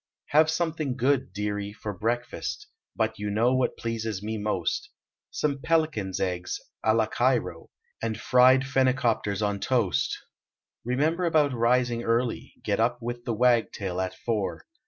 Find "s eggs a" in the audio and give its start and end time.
6.09-6.95